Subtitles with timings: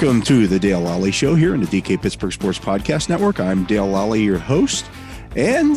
[0.00, 3.38] Welcome to the Dale Lolley Show here in the DK Pittsburgh Sports Podcast Network.
[3.38, 4.86] I'm Dale Lolley, your host,
[5.36, 5.76] and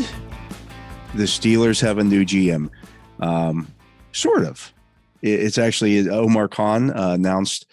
[1.14, 2.70] the Steelers have a new GM.
[3.20, 3.68] Um,
[4.14, 4.74] sort of.
[5.22, 7.66] It's actually Omar Khan uh, announced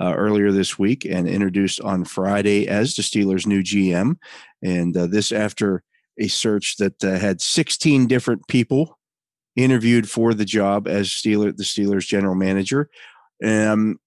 [0.00, 4.16] uh, earlier this week and introduced on Friday as the Steelers' new GM.
[4.62, 5.82] And uh, this after
[6.20, 8.96] a search that uh, had 16 different people
[9.56, 12.90] interviewed for the job as Steeler, the Steelers' general manager.
[13.44, 13.98] Um,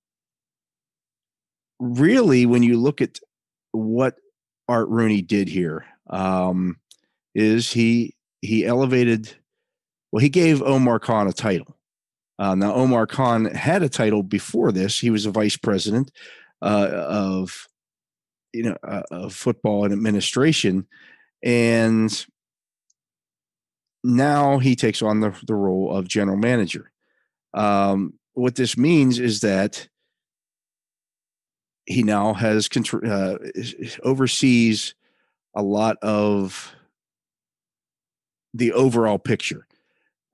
[1.80, 3.20] really, when you look at
[3.72, 4.16] what
[4.68, 6.78] Art Rooney did here, um,
[7.34, 9.36] is he he elevated.
[10.12, 11.78] Well, he gave Omar Khan a title.
[12.40, 14.98] Uh, now, Omar Khan had a title before this.
[14.98, 16.12] He was a vice president
[16.62, 17.68] uh, of
[18.54, 20.88] you know uh, of football and administration,
[21.44, 22.26] and
[24.04, 26.92] now he takes on the, the role of general manager.
[27.54, 29.88] Um, what this means is that
[31.90, 33.38] he now has uh,
[34.04, 34.94] oversees
[35.56, 36.74] a lot of
[38.54, 39.68] the overall picture.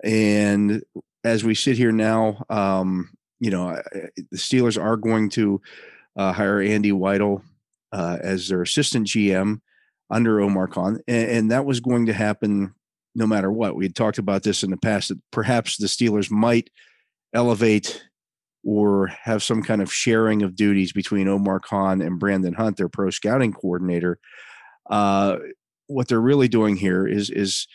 [0.03, 0.83] And
[1.23, 5.61] as we sit here now, um, you know, the Steelers are going to
[6.17, 7.41] uh, hire Andy Weidl
[7.93, 9.61] uh, as their assistant GM
[10.09, 12.75] under Omar Khan, and, and, that was going to happen
[13.15, 13.75] no matter what.
[13.75, 16.69] We had talked about this in the past that perhaps the Steelers might
[17.33, 18.05] elevate
[18.65, 22.89] or have some kind of sharing of duties between Omar Khan and Brandon Hunt, their
[22.89, 24.17] pro scouting coordinator.
[24.89, 25.37] Uh,
[25.87, 27.67] what they're really doing here is is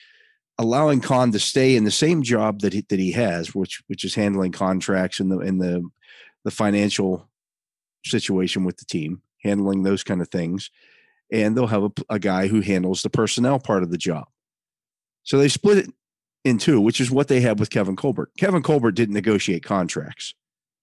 [0.59, 4.05] allowing Khan to stay in the same job that he, that he has, which which
[4.05, 5.89] is handling contracts and the and the
[6.45, 7.29] the financial
[8.05, 10.71] situation with the team, handling those kind of things,
[11.33, 14.27] and they'll have a, a guy who handles the personnel part of the job.
[15.23, 15.91] So they split it
[16.45, 18.31] in two, which is what they had with Kevin Colbert.
[18.39, 20.35] Kevin Colbert didn't negotiate contracts.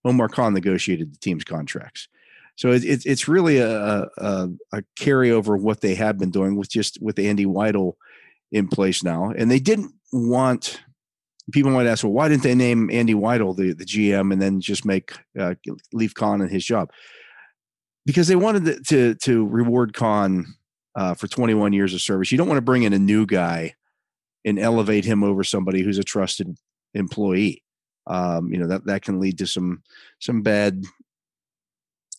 [0.06, 2.08] Omar Khan negotiated the team's contracts.
[2.56, 6.56] So it, it, it's really a, a, a carryover of what they have been doing
[6.56, 7.94] with just with Andy Weidl
[8.52, 9.32] in place now.
[9.38, 10.82] And they didn't want
[11.52, 14.60] people might ask, well, why didn't they name Andy Weidl the, the GM and then
[14.60, 15.56] just make uh,
[15.94, 16.92] leave Khan in his job?
[18.06, 20.46] Because they wanted to to, to reward Khan
[20.96, 22.32] uh, for 21 years of service.
[22.32, 23.76] You don't want to bring in a new guy
[24.46, 26.58] and elevate him over somebody who's a trusted
[26.94, 27.62] employee
[28.08, 29.84] um, you know that that can lead to some
[30.20, 30.84] some bad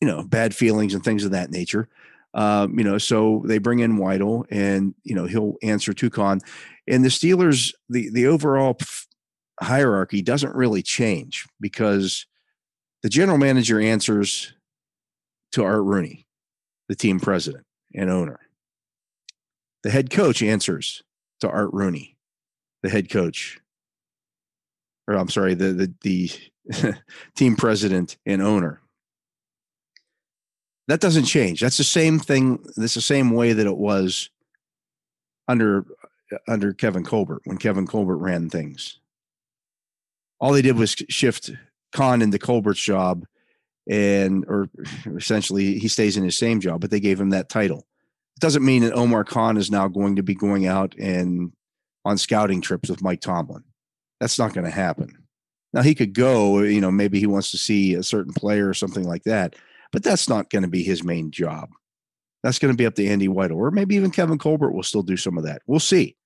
[0.01, 1.89] you know bad feelings and things of that nature.
[2.35, 6.41] Um, you know so they bring in Weidl and you know he'll answer to Khan
[6.87, 8.79] and the Steelers the the overall
[9.61, 12.27] hierarchy doesn't really change because
[13.03, 14.53] the general manager answers
[15.53, 16.27] to Art Rooney
[16.89, 18.41] the team president and owner.
[19.83, 21.03] The head coach answers
[21.41, 22.19] to Art Rooney
[22.83, 23.61] the head coach
[25.09, 26.31] or I'm sorry, the the,
[26.71, 26.95] the
[27.35, 28.81] team president and owner.
[30.87, 31.61] That doesn't change.
[31.61, 32.65] That's the same thing.
[32.77, 34.31] That's the same way that it was
[35.49, 35.85] under
[36.47, 39.01] under Kevin Colbert when Kevin Colbert ran things.
[40.41, 41.51] All they did was shift
[41.93, 43.25] Khan into Colbert's job,
[43.89, 44.69] and or
[45.17, 47.87] essentially he stays in his same job, but they gave him that title.
[48.37, 51.53] It doesn't mean that Omar Khan is now going to be going out and
[52.05, 53.65] on scouting trips with Mike Tomlin.
[54.21, 55.25] That's not going to happen.
[55.73, 58.75] Now he could go, you know, maybe he wants to see a certain player or
[58.75, 59.55] something like that,
[59.93, 61.71] but that's not going to be his main job.
[62.43, 65.03] That's going to be up to Andy Weidl, or maybe even Kevin Colbert will still
[65.03, 65.61] do some of that.
[65.67, 66.17] We'll see.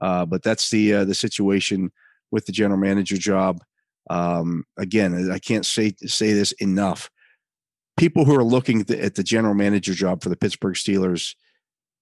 [0.00, 1.90] Uh, but that's the uh, the situation
[2.30, 3.60] with the general manager job.
[4.08, 7.10] Um, again, I can't say say this enough.
[7.96, 11.34] people who are looking at the general manager job for the Pittsburgh Steelers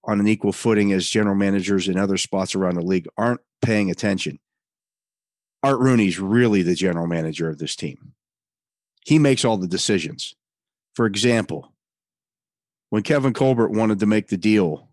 [0.05, 3.91] on an equal footing as general managers in other spots around the league aren't paying
[3.91, 4.39] attention.
[5.63, 8.13] Art Rooney's really the general manager of this team.
[9.05, 10.35] He makes all the decisions.
[10.95, 11.73] For example,
[12.91, 14.89] when Kevin Colbert wanted to make the deal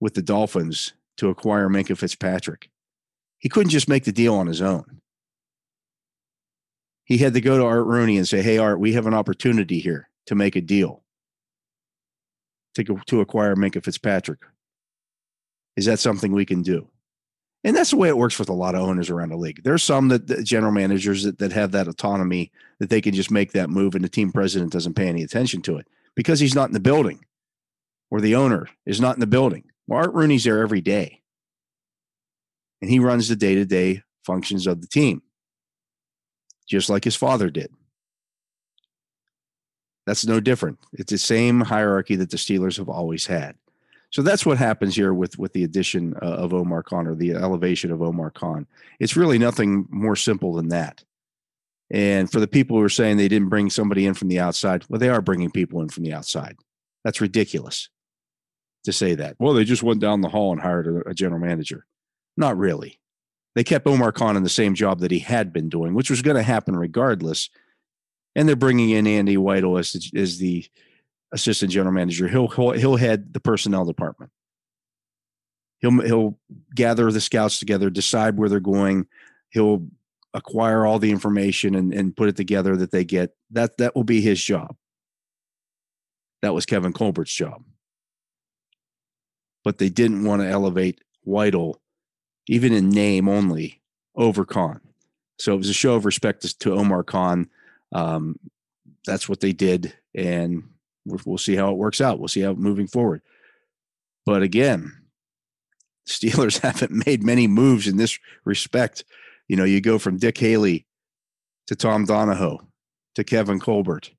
[0.00, 2.70] with the Dolphins to acquire Minkah Fitzpatrick,
[3.38, 5.00] he couldn't just make the deal on his own.
[7.04, 9.78] He had to go to Art Rooney and say, Hey, Art, we have an opportunity
[9.78, 11.02] here to make a deal
[12.74, 14.40] to, to acquire Minkah Fitzpatrick.
[15.76, 16.88] Is that something we can do?
[17.64, 19.62] And that's the way it works with a lot of owners around the league.
[19.64, 23.30] There's some that, that general managers that, that have that autonomy that they can just
[23.30, 26.54] make that move and the team president doesn't pay any attention to it because he's
[26.54, 27.24] not in the building
[28.10, 29.64] or the owner is not in the building.
[29.86, 31.22] Well, Art Rooney's there every day
[32.82, 35.22] and he runs the day to day functions of the team,
[36.68, 37.72] just like his father did.
[40.06, 40.78] That's no different.
[40.92, 43.56] It's the same hierarchy that the Steelers have always had.
[44.14, 47.32] So that's what happens here with with the addition uh, of Omar Khan or the
[47.32, 48.64] elevation of Omar Khan.
[49.00, 51.02] It's really nothing more simple than that.
[51.90, 54.84] And for the people who are saying they didn't bring somebody in from the outside,
[54.88, 56.56] well, they are bringing people in from the outside.
[57.02, 57.88] That's ridiculous
[58.84, 59.34] to say that.
[59.40, 61.84] Well, they just went down the hall and hired a, a general manager.
[62.36, 63.00] Not really.
[63.56, 66.22] They kept Omar Khan in the same job that he had been doing, which was
[66.22, 67.50] going to happen regardless
[68.36, 70.66] and they're bringing in Andy Weidl as as the
[71.34, 72.28] assistant general manager.
[72.28, 74.30] He'll, he'll head the personnel department.
[75.80, 76.38] He'll he'll
[76.74, 79.06] gather the scouts together, decide where they're going.
[79.50, 79.86] He'll
[80.32, 83.34] acquire all the information and, and put it together that they get.
[83.50, 84.76] That that will be his job.
[86.40, 87.64] That was Kevin Colbert's job.
[89.62, 91.74] But they didn't want to elevate Weidl,
[92.48, 93.82] even in name only,
[94.16, 94.80] over Khan.
[95.38, 97.48] So it was a show of respect to, to Omar Khan
[97.94, 98.36] um,
[99.06, 100.64] that's what they did, and
[101.04, 102.18] we'll see how it works out.
[102.18, 103.22] We'll see how moving forward.
[104.26, 104.92] But again,
[106.08, 109.04] Steelers haven't made many moves in this respect.
[109.48, 110.86] You know, you go from Dick Haley
[111.66, 112.60] to Tom Donahoe
[113.14, 114.10] to Kevin Colbert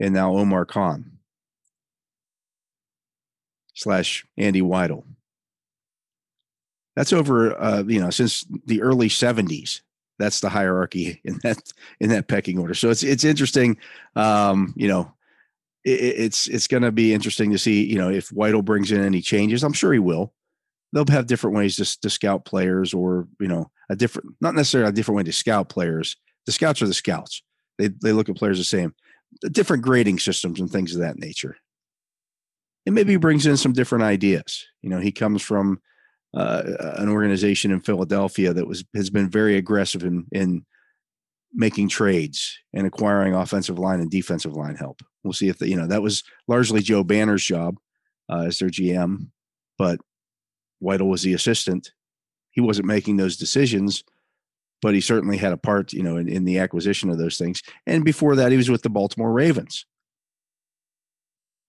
[0.00, 1.18] and now Omar Khan
[3.74, 5.04] slash Andy Weidl.
[6.94, 9.82] That's over, uh, you know, since the early 70s
[10.18, 11.58] that's the hierarchy in that
[12.00, 12.74] in that pecking order.
[12.74, 13.78] So it's it's interesting.
[14.14, 15.12] Um, you know,
[15.86, 17.84] it's it's going to be interesting to see.
[17.84, 20.32] You know, if Weidl brings in any changes, I'm sure he will.
[20.92, 24.88] They'll have different ways to, to scout players, or you know, a different not necessarily
[24.88, 26.16] a different way to scout players.
[26.46, 27.42] The scouts are the scouts.
[27.78, 28.94] They they look at players the same.
[29.52, 31.56] Different grading systems and things of that nature.
[32.84, 34.64] And maybe he brings in some different ideas.
[34.82, 35.80] You know, he comes from
[36.34, 36.62] uh,
[36.96, 40.64] an organization in Philadelphia that was has been very aggressive in in
[41.56, 45.00] making trades and acquiring offensive line and defensive line help.
[45.24, 47.76] We'll see if the, you know that was largely Joe Banner's job
[48.30, 49.30] uh, as their GM,
[49.78, 49.98] but
[50.82, 51.90] Weidl was the assistant.
[52.50, 54.04] He wasn't making those decisions,
[54.82, 57.62] but he certainly had a part, you know, in, in the acquisition of those things.
[57.86, 59.86] And before that, he was with the Baltimore Ravens,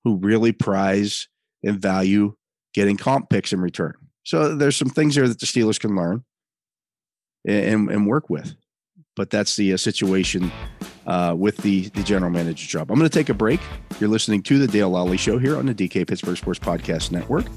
[0.04, 1.28] who really prize
[1.64, 2.36] and value
[2.74, 3.94] getting comp picks in return.
[4.24, 6.24] So there's some things there that the Steelers can learn
[7.48, 8.56] and, and work with.
[9.18, 10.52] But that's the uh, situation
[11.08, 12.92] uh, with the, the general manager job.
[12.92, 13.60] I'm going to take a break.
[14.00, 17.48] You're listening to the Dale Lolley Show here on the DK Pittsburgh Sports Podcast Network.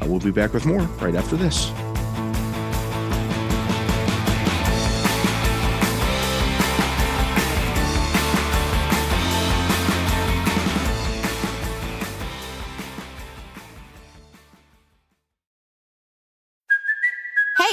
[0.00, 1.70] Uh, we'll be back with more right after this.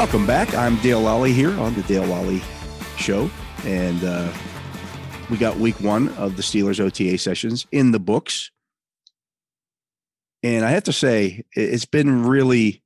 [0.00, 0.54] Welcome back.
[0.54, 2.40] I'm Dale Lolley here on the Dale Lolley
[2.96, 3.30] Show,
[3.66, 4.32] and uh,
[5.28, 8.50] we got week one of the Steelers OTA sessions in the books.
[10.42, 12.82] And I have to say, it's been really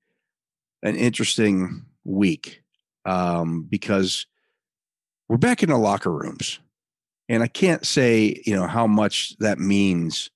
[0.82, 2.64] an interesting week
[3.04, 4.26] um, because
[5.28, 6.58] we're back in the locker rooms.
[7.28, 10.30] And I can't say, you know, how much that means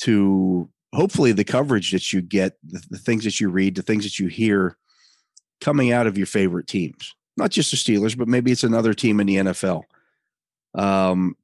[0.00, 4.02] to hopefully the coverage that you get, the, the things that you read, the things
[4.02, 4.76] that you hear
[5.60, 9.20] coming out of your favorite teams, not just the Steelers, but maybe it's another team
[9.20, 9.82] in the NFL.
[10.74, 11.36] Um,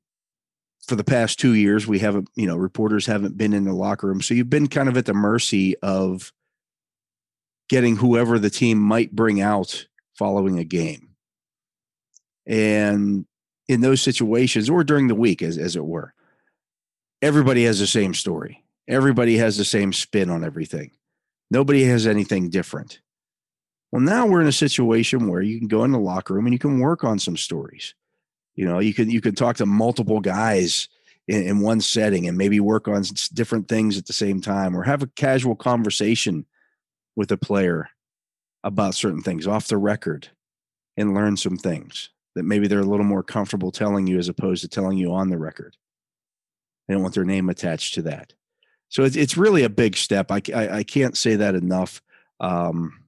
[0.86, 4.06] for the past two years, we haven't, you know, reporters haven't been in the locker
[4.06, 4.20] room.
[4.20, 6.32] So you've been kind of at the mercy of
[7.68, 9.86] getting whoever the team might bring out
[10.18, 11.10] following a game.
[12.46, 13.24] And
[13.68, 16.12] in those situations, or during the week, as, as it were,
[17.22, 18.62] everybody has the same story.
[18.86, 20.90] Everybody has the same spin on everything.
[21.50, 23.00] Nobody has anything different.
[23.94, 26.52] Well, now we're in a situation where you can go in the locker room and
[26.52, 27.94] you can work on some stories.
[28.56, 30.88] You know, you can you can talk to multiple guys
[31.28, 34.82] in, in one setting and maybe work on different things at the same time, or
[34.82, 36.44] have a casual conversation
[37.14, 37.88] with a player
[38.64, 40.28] about certain things off the record,
[40.96, 44.62] and learn some things that maybe they're a little more comfortable telling you as opposed
[44.62, 45.76] to telling you on the record.
[46.88, 48.32] They don't want their name attached to that.
[48.88, 50.32] So it's, it's really a big step.
[50.32, 52.02] I, I, I can't say that enough.
[52.40, 53.03] Um,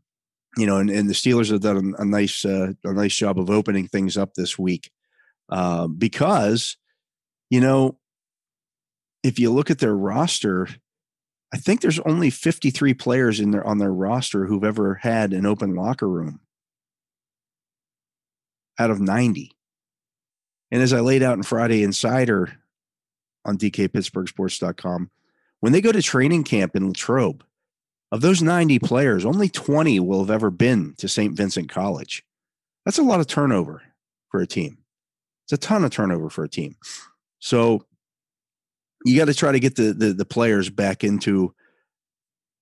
[0.56, 3.50] you know, and, and the Steelers have done a, nice uh, a nice job of
[3.50, 4.90] opening things up this week
[5.50, 6.76] uh, because,
[7.50, 7.98] you know,
[9.22, 10.68] if you look at their roster,
[11.52, 15.44] I think there's only 53 players in their on their roster who've ever had an
[15.44, 16.40] open locker room
[18.78, 19.52] out of 90.
[20.70, 22.58] And as I laid out in Friday Insider
[23.44, 25.10] on DKPittsburghSports.com,
[25.60, 27.44] when they go to training camp in Latrobe,
[28.12, 31.36] of those 90 players, only 20 will have ever been to St.
[31.36, 32.25] Vincent College.
[32.84, 33.82] That's a lot of turnover
[34.30, 34.78] for a team.
[35.44, 36.76] It's a ton of turnover for a team.
[37.38, 37.84] So
[39.04, 41.54] you got to try to get the, the, the players back into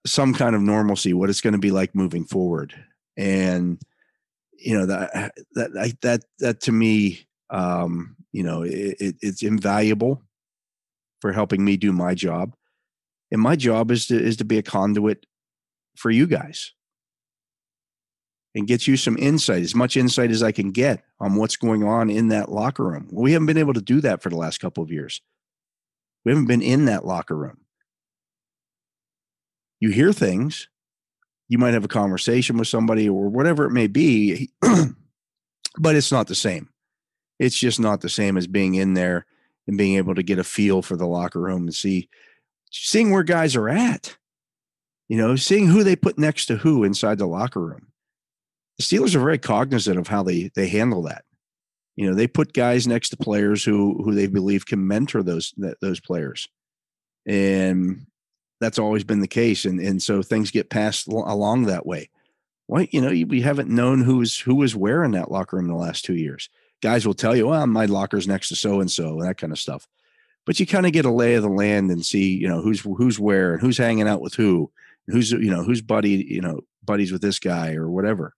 [0.06, 2.74] some kind of normalcy, what it's going to be like moving forward.
[3.16, 3.80] And
[4.58, 10.22] you know that that that that to me, um, you know, it, it, it's invaluable
[11.20, 12.54] for helping me do my job.
[13.30, 15.26] And my job is to is to be a conduit
[15.96, 16.72] for you guys
[18.54, 21.82] and get you some insight, as much insight as I can get on what's going
[21.82, 23.08] on in that locker room.
[23.10, 25.20] We haven't been able to do that for the last couple of years.
[26.24, 27.58] We haven't been in that locker room.
[29.80, 30.68] You hear things,
[31.48, 34.50] you might have a conversation with somebody or whatever it may be,
[35.78, 36.70] but it's not the same.
[37.38, 39.26] It's just not the same as being in there
[39.66, 42.08] and being able to get a feel for the locker room and see,
[42.70, 44.16] seeing where guys are at
[45.14, 47.86] you know, seeing who they put next to who inside the locker room.
[48.78, 51.24] The Steelers are very cognizant of how they they handle that.
[51.94, 55.54] You know, they put guys next to players who who they believe can mentor those
[55.80, 56.48] those players,
[57.26, 58.08] and
[58.60, 59.66] that's always been the case.
[59.66, 62.10] And and so things get passed along that way.
[62.66, 65.70] Well, you know, we haven't known who's who was where in that locker room in
[65.70, 66.48] the last two years.
[66.82, 69.52] Guys will tell you, "Well, my locker's next to so and so," and that kind
[69.52, 69.86] of stuff.
[70.44, 72.80] But you kind of get a lay of the land and see, you know, who's
[72.80, 74.72] who's where and who's hanging out with who
[75.06, 78.34] who's you know who's buddy you know buddies with this guy or whatever.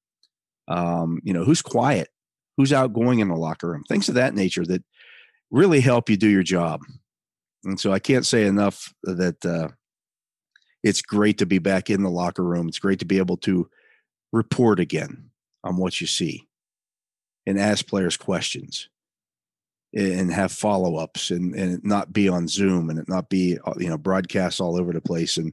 [0.68, 2.08] Um you know who's quiet?
[2.56, 3.84] Who's outgoing in the locker room?
[3.88, 4.82] Things of that nature that
[5.50, 6.80] really help you do your job.
[7.64, 9.68] And so i can't say enough that uh
[10.82, 12.68] it's great to be back in the locker room.
[12.68, 13.68] It's great to be able to
[14.32, 15.30] report again
[15.64, 16.46] on what you see
[17.46, 18.88] and ask players questions
[19.94, 23.96] and have follow-ups and, and not be on zoom and not be uh, you know
[23.96, 25.52] broadcasts all over the place and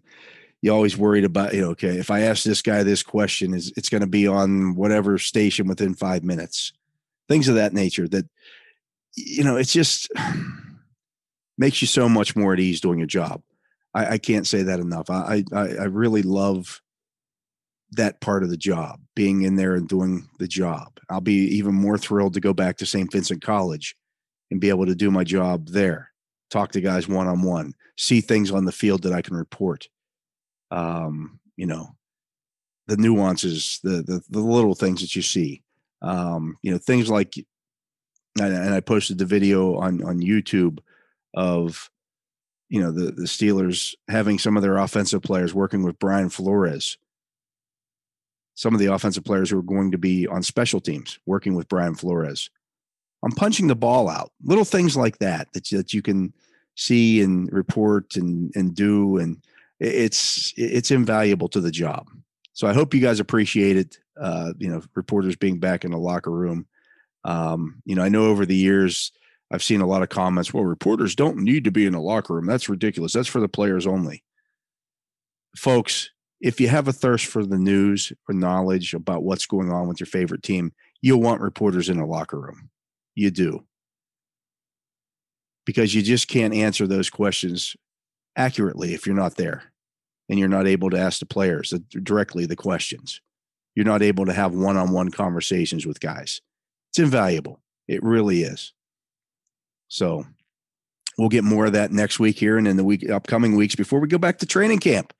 [0.63, 3.73] you always worried about, you know, okay, if I ask this guy this question, is
[3.75, 6.71] it's going to be on whatever station within five minutes,
[7.27, 8.07] things of that nature.
[8.07, 8.25] That
[9.13, 10.09] you know, it's just
[11.57, 13.41] makes you so much more at ease doing your job.
[13.93, 15.09] I, I can't say that enough.
[15.09, 16.81] I, I I really love
[17.91, 20.97] that part of the job, being in there and doing the job.
[21.09, 23.11] I'll be even more thrilled to go back to St.
[23.11, 23.97] Vincent College
[24.49, 26.11] and be able to do my job there,
[26.49, 29.89] talk to guys one on one, see things on the field that I can report
[30.73, 31.95] um, you know,
[32.87, 35.61] the nuances, the, the, the little things that you see,
[36.01, 37.35] um, you know, things like,
[38.41, 40.79] and, I posted the video on on YouTube
[41.35, 41.91] of,
[42.69, 46.97] you know, the the Steelers having some of their offensive players working with Brian Flores.
[48.55, 51.67] Some of the offensive players who are going to be on special teams working with
[51.67, 52.49] Brian Flores.
[53.23, 54.31] I'm punching the ball out.
[54.43, 56.33] Little things like that that that you can
[56.75, 59.37] see and report and and do and
[59.79, 62.07] it's it's invaluable to the job.
[62.53, 63.97] So I hope you guys appreciate it.
[64.19, 66.67] uh, you know, reporters being back in the locker room.
[67.23, 69.11] Um, you know, I know over the years
[69.51, 70.53] I've seen a lot of comments.
[70.53, 72.45] Well, reporters don't need to be in the locker room.
[72.45, 73.13] That's ridiculous.
[73.13, 74.23] That's for the players only.
[75.55, 76.09] Folks,
[76.41, 79.99] if you have a thirst for the news or knowledge about what's going on with
[79.99, 82.69] your favorite team, you'll want reporters in a locker room.
[83.15, 83.65] You do.
[85.65, 87.75] Because you just can't answer those questions
[88.35, 89.63] accurately if you're not there
[90.29, 91.73] and you're not able to ask the players
[92.03, 93.21] directly the questions.
[93.75, 96.41] You're not able to have one on one conversations with guys.
[96.91, 97.59] It's invaluable.
[97.87, 98.73] It really is.
[99.87, 100.25] So
[101.17, 103.99] we'll get more of that next week here and in the week upcoming weeks before
[103.99, 105.13] we go back to training camp.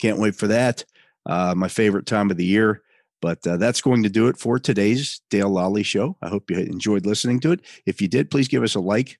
[0.00, 0.84] Can't wait for that.
[1.26, 2.82] Uh, my favorite time of the year.
[3.22, 6.16] But uh, that's going to do it for today's Dale Lolley show.
[6.22, 7.60] I hope you enjoyed listening to it.
[7.84, 9.18] If you did, please give us a like,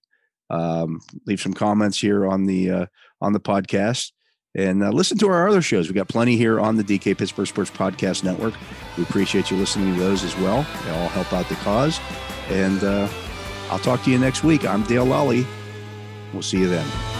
[0.50, 2.86] um, leave some comments here on the uh,
[3.20, 4.12] on the podcast,
[4.54, 5.88] and uh, listen to our other shows.
[5.88, 8.54] We've got plenty here on the DK Pittsburgh Sports Podcast Network.
[8.96, 10.66] We appreciate you listening to those as well.
[10.84, 12.00] They all help out the cause.
[12.48, 13.08] And uh,
[13.70, 14.66] I'll talk to you next week.
[14.66, 15.46] I'm Dale Lolley.
[16.32, 17.19] We'll see you then.